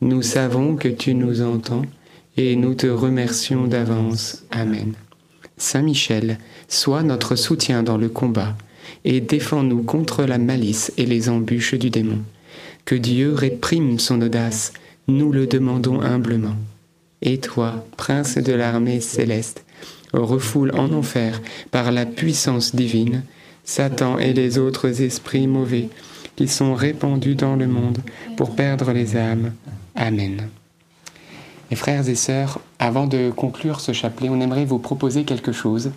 Nous 0.00 0.22
savons 0.22 0.76
que 0.76 0.88
tu 0.88 1.14
nous 1.14 1.42
entends 1.42 1.82
et 2.36 2.56
nous 2.56 2.74
te 2.74 2.86
remercions 2.86 3.66
d'avance. 3.66 4.44
Amen. 4.50 4.94
Saint 5.56 5.82
Michel, 5.82 6.38
sois 6.68 7.02
notre 7.02 7.36
soutien 7.36 7.82
dans 7.82 7.98
le 7.98 8.08
combat 8.08 8.56
et 9.04 9.20
défends-nous 9.20 9.82
contre 9.82 10.24
la 10.24 10.38
malice 10.38 10.92
et 10.96 11.06
les 11.06 11.28
embûches 11.28 11.74
du 11.74 11.90
démon. 11.90 12.20
Que 12.84 12.94
Dieu 12.94 13.34
réprime 13.34 13.98
son 13.98 14.22
audace, 14.22 14.72
nous 15.06 15.32
le 15.32 15.46
demandons 15.46 16.00
humblement. 16.00 16.56
Et 17.22 17.38
toi, 17.38 17.84
prince 17.96 18.38
de 18.38 18.52
l'armée 18.52 19.00
céleste, 19.00 19.64
refoule 20.14 20.72
en 20.74 20.92
enfer 20.92 21.42
par 21.70 21.92
la 21.92 22.06
puissance 22.06 22.74
divine 22.74 23.22
Satan 23.64 24.18
et 24.18 24.32
les 24.32 24.58
autres 24.58 25.02
esprits 25.02 25.46
mauvais 25.46 25.88
qui 26.40 26.48
sont 26.48 26.72
répandus 26.72 27.34
dans 27.34 27.54
le 27.54 27.66
monde 27.66 27.98
pour 28.38 28.56
perdre 28.56 28.92
les 28.92 29.14
âmes. 29.14 29.52
Amen. 29.94 30.48
Mes 31.70 31.76
frères 31.76 32.08
et 32.08 32.14
sœurs, 32.14 32.60
avant 32.78 33.06
de 33.06 33.30
conclure 33.30 33.78
ce 33.78 33.92
chapelet, 33.92 34.30
on 34.30 34.40
aimerait 34.40 34.64
vous 34.64 34.78
proposer 34.78 35.24
quelque 35.24 35.52
chose. 35.52 35.90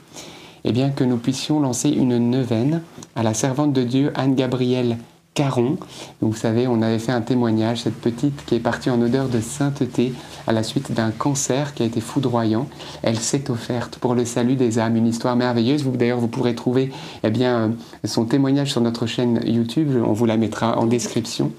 Eh 0.65 0.73
bien, 0.73 0.89
que 0.89 1.05
nous 1.05 1.15
puissions 1.15 1.61
lancer 1.61 1.87
une 1.91 2.17
neuvaine 2.29 2.81
à 3.15 3.23
la 3.23 3.33
servante 3.33 3.71
de 3.71 3.83
Dieu 3.83 4.11
Anne-Gabrielle 4.15 4.97
Caron. 5.33 5.77
Vous 6.21 6.35
savez, 6.35 6.67
on 6.67 6.81
avait 6.81 6.99
fait 6.99 7.11
un 7.11 7.21
témoignage, 7.21 7.81
cette 7.81 7.95
petite 7.95 8.45
qui 8.45 8.55
est 8.55 8.59
partie 8.59 8.89
en 8.89 9.01
odeur 9.01 9.29
de 9.29 9.39
sainteté 9.39 10.13
à 10.47 10.51
la 10.51 10.63
suite 10.63 10.91
d'un 10.91 11.11
cancer 11.11 11.73
qui 11.73 11.83
a 11.83 11.85
été 11.85 12.01
foudroyant. 12.01 12.67
Elle 13.01 13.19
s'est 13.19 13.49
offerte 13.49 13.97
pour 13.97 14.13
le 14.13 14.25
salut 14.25 14.55
des 14.55 14.79
âmes, 14.79 14.95
une 14.95 15.07
histoire 15.07 15.35
merveilleuse. 15.35 15.83
Vous 15.83 15.91
d'ailleurs, 15.91 16.19
vous 16.19 16.27
pourrez 16.27 16.55
trouver 16.55 16.91
eh 17.23 17.29
bien, 17.29 17.73
son 18.03 18.25
témoignage 18.25 18.71
sur 18.71 18.81
notre 18.81 19.05
chaîne 19.05 19.41
YouTube. 19.45 19.89
On 20.05 20.13
vous 20.13 20.25
la 20.25 20.37
mettra 20.37 20.77
en 20.77 20.85
description. 20.85 21.51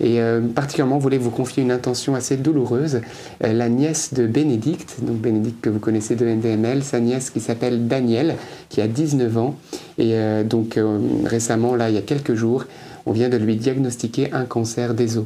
Et 0.00 0.20
euh, 0.20 0.40
particulièrement, 0.40 0.96
on 0.96 1.00
voulait 1.00 1.18
vous 1.18 1.30
confier 1.30 1.62
une 1.62 1.70
intention 1.70 2.14
assez 2.14 2.36
douloureuse? 2.36 3.00
Euh, 3.44 3.52
la 3.52 3.68
nièce 3.68 4.12
de 4.12 4.26
Bénédicte, 4.26 4.96
donc 5.02 5.16
Bénédicte 5.16 5.60
que 5.62 5.70
vous 5.70 5.78
connaissez 5.78 6.16
de 6.16 6.26
NDML, 6.26 6.82
sa 6.82 7.00
nièce 7.00 7.30
qui 7.30 7.40
s'appelle 7.40 7.88
Danielle, 7.88 8.36
qui 8.68 8.80
a 8.80 8.88
19 8.88 9.38
ans. 9.38 9.56
Et 9.98 10.14
euh, 10.14 10.44
donc 10.44 10.78
récemment, 11.24 11.74
là, 11.74 11.88
il 11.88 11.94
y 11.94 11.98
a 11.98 12.02
quelques 12.02 12.34
jours, 12.34 12.64
on 13.06 13.12
vient 13.12 13.28
de 13.28 13.36
lui 13.36 13.56
diagnostiquer 13.56 14.32
un 14.32 14.44
cancer 14.44 14.94
des 14.94 15.16
os. 15.16 15.24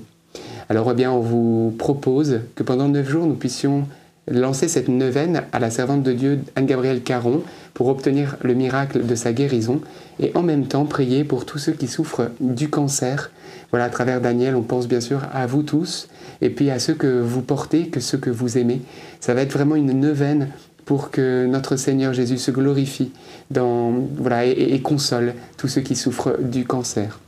Alors 0.68 0.88
eh 0.92 0.94
bien, 0.94 1.10
on 1.10 1.20
vous 1.20 1.74
propose 1.78 2.40
que 2.54 2.62
pendant 2.62 2.88
neuf 2.88 3.08
jours, 3.08 3.26
nous 3.26 3.34
puissions 3.34 3.86
lancer 4.28 4.68
cette 4.68 4.88
neuvaine 4.88 5.42
à 5.52 5.58
la 5.58 5.70
servante 5.70 6.02
de 6.02 6.12
Dieu 6.12 6.40
Anne-Gabrielle 6.54 7.02
Caron 7.02 7.42
pour 7.74 7.88
obtenir 7.88 8.36
le 8.42 8.54
miracle 8.54 9.04
de 9.04 9.14
sa 9.14 9.32
guérison 9.32 9.80
et 10.20 10.30
en 10.34 10.42
même 10.42 10.66
temps 10.66 10.84
prier 10.84 11.24
pour 11.24 11.46
tous 11.46 11.58
ceux 11.58 11.72
qui 11.72 11.88
souffrent 11.88 12.30
du 12.38 12.68
cancer. 12.68 13.32
Voilà, 13.70 13.86
à 13.86 13.90
travers 13.90 14.20
Daniel, 14.20 14.54
on 14.54 14.62
pense 14.62 14.86
bien 14.86 15.00
sûr 15.00 15.22
à 15.32 15.46
vous 15.46 15.62
tous 15.62 16.08
et 16.40 16.50
puis 16.50 16.70
à 16.70 16.78
ceux 16.78 16.94
que 16.94 17.20
vous 17.20 17.42
portez, 17.42 17.88
que 17.88 18.00
ceux 18.00 18.18
que 18.18 18.30
vous 18.30 18.58
aimez. 18.58 18.82
Ça 19.20 19.34
va 19.34 19.42
être 19.42 19.52
vraiment 19.52 19.76
une 19.76 19.98
neuvaine 19.98 20.48
pour 20.84 21.10
que 21.10 21.46
notre 21.46 21.76
Seigneur 21.76 22.12
Jésus 22.12 22.38
se 22.38 22.50
glorifie 22.50 23.12
et 23.54 24.80
console 24.82 25.34
tous 25.56 25.68
ceux 25.68 25.80
qui 25.80 25.96
souffrent 25.96 26.36
du 26.40 26.64
cancer. 26.64 27.18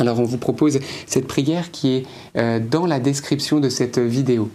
Alors 0.00 0.18
on 0.18 0.24
vous 0.24 0.38
propose 0.38 0.80
cette 1.06 1.26
prière 1.26 1.70
qui 1.70 1.90
est 1.90 2.06
euh, 2.36 2.58
dans 2.58 2.86
la 2.86 3.00
description 3.00 3.60
de 3.60 3.68
cette 3.68 3.98
vidéo. 3.98 4.50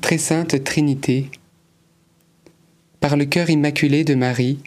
Très 0.00 0.18
sainte 0.18 0.64
Trinité, 0.64 1.30
par 2.98 3.16
le 3.16 3.24
cœur 3.24 3.50
immaculé 3.50 4.02
de 4.02 4.16
Marie, 4.16 4.58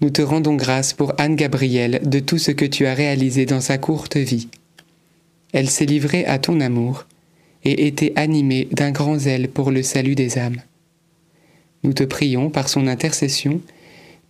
nous 0.00 0.10
te 0.10 0.22
rendons 0.22 0.56
grâce 0.56 0.92
pour 0.92 1.12
Anne 1.18 1.36
Gabrielle 1.36 2.00
de 2.02 2.18
tout 2.18 2.38
ce 2.38 2.50
que 2.50 2.64
tu 2.64 2.86
as 2.86 2.94
réalisé 2.94 3.46
dans 3.46 3.60
sa 3.60 3.78
courte 3.78 4.16
vie. 4.16 4.48
Elle 5.52 5.70
s'est 5.70 5.86
livrée 5.86 6.24
à 6.24 6.40
ton 6.40 6.60
amour 6.60 7.06
et 7.62 7.86
était 7.86 8.12
animée 8.16 8.66
d'un 8.72 8.90
grand 8.90 9.20
zèle 9.20 9.48
pour 9.48 9.70
le 9.70 9.84
salut 9.84 10.16
des 10.16 10.36
âmes. 10.36 10.62
Nous 11.84 11.92
te 11.92 12.02
prions 12.02 12.50
par 12.50 12.68
son 12.68 12.88
intercession 12.88 13.60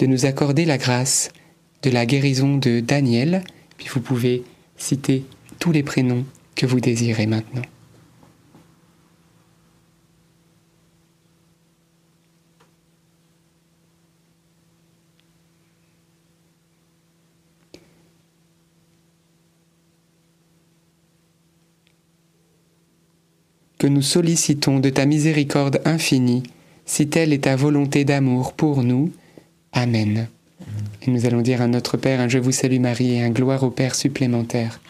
de 0.00 0.06
nous 0.06 0.24
accorder 0.24 0.64
la 0.64 0.78
grâce 0.78 1.30
de 1.82 1.90
la 1.90 2.06
guérison 2.06 2.56
de 2.56 2.80
Daniel, 2.80 3.44
puis 3.76 3.88
vous 3.92 4.00
pouvez 4.00 4.42
citer 4.76 5.24
tous 5.58 5.72
les 5.72 5.82
prénoms 5.82 6.24
que 6.56 6.66
vous 6.66 6.80
désirez 6.80 7.26
maintenant. 7.26 7.62
que 23.78 23.86
nous 23.86 24.02
sollicitons 24.02 24.78
de 24.78 24.90
ta 24.90 25.06
miséricorde 25.06 25.80
infinie, 25.86 26.42
si 26.84 27.08
telle 27.08 27.32
est 27.32 27.44
ta 27.44 27.56
volonté 27.56 28.04
d'amour 28.04 28.52
pour 28.52 28.82
nous. 28.82 29.10
Amen. 29.72 30.28
Et 31.02 31.10
nous 31.10 31.26
allons 31.26 31.40
dire 31.40 31.62
à 31.62 31.68
notre 31.68 31.96
Père 31.96 32.20
un 32.20 32.28
Je 32.28 32.38
vous 32.38 32.52
salue 32.52 32.80
Marie 32.80 33.14
et 33.14 33.22
un 33.22 33.30
gloire 33.30 33.62
au 33.62 33.70
Père 33.70 33.94
supplémentaire. 33.94 34.80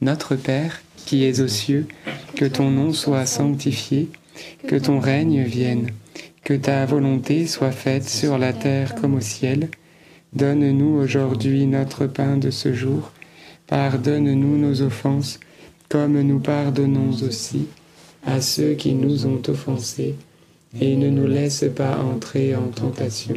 Notre 0.00 0.34
Père, 0.34 0.82
qui 1.04 1.24
es 1.24 1.40
aux 1.40 1.48
cieux, 1.48 1.86
que 2.34 2.46
ton 2.46 2.70
nom 2.70 2.92
soit 2.92 3.26
sanctifié, 3.26 4.08
que 4.66 4.76
ton 4.76 4.98
règne 4.98 5.42
vienne, 5.42 5.90
que 6.42 6.54
ta 6.54 6.86
volonté 6.86 7.46
soit 7.46 7.70
faite 7.70 8.08
sur 8.08 8.38
la 8.38 8.52
terre 8.52 8.94
comme 8.94 9.14
au 9.14 9.20
ciel. 9.20 9.68
Donne-nous 10.32 10.96
aujourd'hui 10.96 11.66
notre 11.66 12.06
pain 12.06 12.36
de 12.36 12.50
ce 12.50 12.72
jour. 12.72 13.12
Pardonne-nous 13.66 14.58
nos 14.58 14.82
offenses, 14.82 15.38
comme 15.88 16.20
nous 16.20 16.40
pardonnons 16.40 17.12
aussi 17.22 17.66
à 18.26 18.40
ceux 18.40 18.72
qui 18.72 18.94
nous 18.94 19.26
ont 19.26 19.42
offensés, 19.48 20.14
et 20.80 20.96
ne 20.96 21.10
nous 21.10 21.26
laisse 21.26 21.64
pas 21.76 21.98
entrer 21.98 22.56
en 22.56 22.68
tentation 22.68 23.36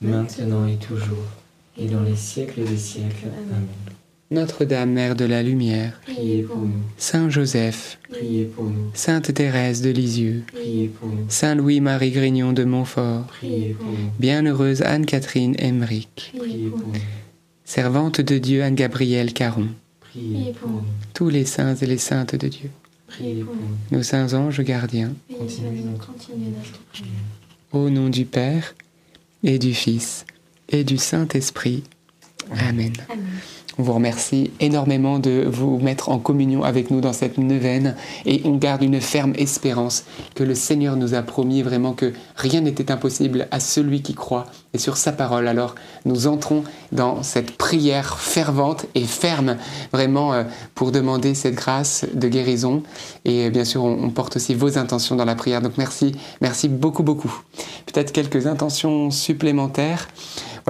maintenant 0.00 0.66
et 0.66 0.76
toujours, 0.76 1.24
et 1.76 1.86
dans 1.86 2.02
les 2.02 2.16
siècles 2.16 2.64
des 2.64 2.76
siècles. 2.76 3.26
Amen. 3.26 3.66
Notre-Dame, 4.32 4.92
Mère 4.92 5.16
de 5.16 5.24
la 5.24 5.42
Lumière, 5.42 6.00
priez 6.02 6.42
pour 6.42 6.58
nous. 6.58 6.70
Saint 6.96 7.28
Joseph, 7.28 7.98
priez 8.08 8.44
pour 8.44 8.64
nous. 8.64 8.90
Sainte 8.94 9.34
Thérèse 9.34 9.82
de 9.82 9.90
Lisieux, 9.90 10.44
priez 10.46 10.86
pour 10.86 11.08
nous. 11.08 11.24
Saint 11.28 11.56
Louis-Marie 11.56 12.12
Grignon 12.12 12.52
de 12.52 12.62
Montfort, 12.62 13.26
priez 13.26 13.74
pour 13.74 13.88
nous. 13.88 14.10
Bienheureuse 14.20 14.82
Anne-Catherine 14.82 15.56
Emmerich, 15.58 16.32
priez 16.38 16.68
pour 16.68 16.78
nous. 16.78 16.92
Servante 17.64 18.20
de 18.20 18.38
Dieu 18.38 18.62
Anne-Gabrielle 18.62 19.32
Caron, 19.32 19.68
priez 19.98 20.52
pour 20.52 20.70
nous. 20.70 20.84
Tous 21.12 21.28
les 21.28 21.44
saints 21.44 21.74
et 21.74 21.86
les 21.86 21.98
saintes 21.98 22.36
de 22.36 22.46
Dieu, 22.46 22.70
priez 23.08 23.42
pour 23.42 23.54
nous. 23.56 23.96
Nos 23.96 24.04
saints 24.04 24.32
anges 24.32 24.62
gardiens, 24.62 25.12
continuez 25.28 25.82
notre 25.84 26.78
prière. 26.92 27.08
Au 27.72 27.90
nom 27.90 28.08
du 28.08 28.26
Père, 28.26 28.76
et 29.42 29.58
du 29.58 29.74
Fils, 29.74 30.24
et 30.68 30.84
du 30.84 30.98
Saint-Esprit. 30.98 31.84
Amen. 32.68 32.92
On 33.78 33.82
vous 33.82 33.92
remercie 33.92 34.50
énormément 34.60 35.18
de 35.18 35.46
vous 35.46 35.78
mettre 35.78 36.08
en 36.08 36.18
communion 36.18 36.64
avec 36.64 36.90
nous 36.90 37.00
dans 37.00 37.12
cette 37.12 37.38
neuvaine 37.38 37.94
et 38.26 38.42
on 38.44 38.56
garde 38.56 38.82
une 38.82 39.00
ferme 39.00 39.32
espérance 39.36 40.04
que 40.34 40.42
le 40.42 40.54
Seigneur 40.54 40.96
nous 40.96 41.14
a 41.14 41.22
promis 41.22 41.62
vraiment 41.62 41.92
que 41.92 42.12
rien 42.36 42.60
n'était 42.60 42.90
impossible 42.90 43.46
à 43.50 43.60
celui 43.60 44.02
qui 44.02 44.14
croit 44.14 44.46
et 44.74 44.78
sur 44.78 44.96
sa 44.96 45.12
parole. 45.12 45.46
Alors 45.46 45.76
nous 46.04 46.26
entrons 46.26 46.64
dans 46.92 47.22
cette 47.22 47.52
prière 47.52 48.18
fervente 48.18 48.86
et 48.94 49.04
ferme 49.04 49.56
vraiment 49.92 50.32
euh, 50.32 50.44
pour 50.74 50.92
demander 50.92 51.34
cette 51.34 51.54
grâce 51.54 52.04
de 52.12 52.28
guérison 52.28 52.82
et 53.24 53.50
bien 53.50 53.64
sûr 53.64 53.84
on 53.84 54.10
porte 54.10 54.36
aussi 54.36 54.54
vos 54.54 54.78
intentions 54.78 55.16
dans 55.16 55.24
la 55.24 55.36
prière. 55.36 55.62
Donc 55.62 55.78
merci, 55.78 56.12
merci 56.40 56.68
beaucoup 56.68 57.02
beaucoup. 57.02 57.32
Peut-être 57.86 58.12
quelques 58.12 58.46
intentions 58.46 59.10
supplémentaires. 59.10 60.08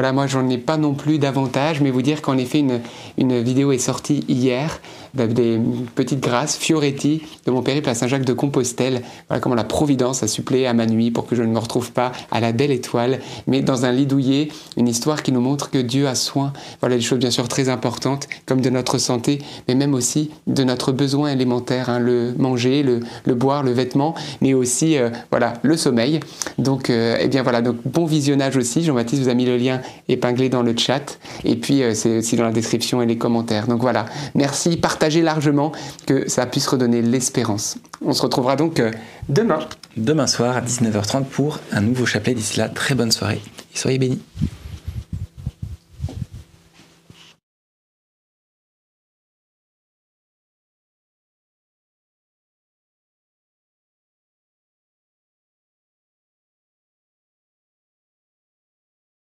Voilà, 0.01 0.15
moi 0.15 0.27
j'en 0.27 0.49
ai 0.49 0.57
pas 0.57 0.79
non 0.79 0.95
plus 0.95 1.19
davantage, 1.19 1.83
mais 1.83 1.91
vous 1.91 2.01
dire 2.01 2.23
qu'en 2.23 2.39
effet 2.39 2.61
une, 2.61 2.81
une 3.19 3.43
vidéo 3.43 3.71
est 3.71 3.77
sortie 3.77 4.25
hier 4.29 4.81
des 5.15 5.61
petites 5.95 6.21
grâces, 6.21 6.57
Fioretti, 6.57 7.23
de 7.47 7.51
mon 7.51 7.63
périple 7.63 7.89
à 7.89 7.95
Saint-Jacques 7.95 8.25
de 8.25 8.33
Compostelle. 8.33 9.03
Voilà 9.29 9.41
comment 9.41 9.55
la 9.55 9.65
Providence 9.65 10.23
a 10.23 10.29
suppléé 10.29 10.67
à 10.67 10.75
ma 10.75 10.87
nuit 10.87 11.11
pour 11.11 11.27
que 11.27 11.37
je 11.37 11.43
ne 11.43 11.49
me 11.49 11.59
retrouve 11.59 11.93
pas 11.93 12.13
à 12.31 12.41
la 12.41 12.53
belle 12.53 12.71
étoile, 12.71 13.21
mais 13.47 13.63
dans 13.63 13.85
un 13.85 13.93
lit 13.93 14.07
douillet, 14.07 14.49
une 14.77 14.89
histoire 14.89 15.23
qui 15.23 15.33
nous 15.33 15.41
montre 15.41 15.71
que 15.71 15.79
Dieu 15.79 16.09
a 16.09 16.15
soin. 16.15 16.53
Voilà 16.81 16.97
des 16.97 17.03
choses 17.03 17.19
bien 17.19 17.31
sûr 17.31 17.49
très 17.49 17.69
importantes, 17.69 18.29
comme 18.47 18.61
de 18.61 18.71
notre 18.71 18.99
santé, 18.99 19.39
mais 19.69 19.75
même 19.75 19.95
aussi 19.95 20.31
de 20.47 20.65
notre 20.65 20.93
besoin 20.93 21.33
élémentaire, 21.33 21.91
hein, 21.91 21.99
le 21.99 22.35
manger, 22.39 22.83
le, 22.83 23.01
le, 23.25 23.35
boire, 23.35 23.63
le 23.63 23.73
vêtement, 23.73 24.15
mais 24.41 24.55
aussi 24.55 24.97
euh, 24.97 25.11
voilà 25.31 25.55
le 25.63 25.77
sommeil. 25.77 26.21
Donc, 26.59 26.91
euh, 26.91 27.17
eh 27.21 27.29
bien 27.29 27.43
voilà, 27.43 27.63
donc 27.63 27.77
bon 27.85 28.07
visionnage 28.07 28.57
aussi. 28.57 28.83
Jean-Baptiste 28.83 29.23
vous 29.23 29.29
a 29.29 29.35
mis 29.35 29.47
le 29.47 29.57
lien 29.57 29.81
épinglé 30.09 30.49
dans 30.49 30.63
le 30.63 30.77
chat, 30.77 31.19
et 31.45 31.57
puis 31.57 31.83
euh, 31.83 31.95
c'est 31.95 32.19
aussi 32.19 32.37
dans 32.37 32.45
la 32.45 32.53
description 32.53 33.03
et 33.03 33.07
les 33.07 33.19
commentaires. 33.19 33.67
Donc 33.67 33.81
voilà, 33.81 34.07
merci, 34.35 34.77
partagez 35.01 35.23
largement, 35.23 35.73
que 36.05 36.29
ça 36.29 36.45
puisse 36.45 36.67
redonner 36.67 37.01
l'espérance. 37.01 37.79
On 38.05 38.13
se 38.13 38.21
retrouvera 38.21 38.55
donc 38.55 38.83
demain. 39.31 39.61
Demain 39.97 40.27
soir 40.27 40.59
à 40.59 40.61
19h30 40.61 41.25
pour 41.25 41.59
un 41.73 41.81
nouveau 41.81 42.05
chapelet. 42.05 42.35
D'ici 42.35 42.59
là, 42.59 42.69
très 42.69 42.95
bonne 42.95 43.11
soirée 43.11 43.41
et 43.75 43.79
soyez 43.79 43.99
bénis. 43.99 44.21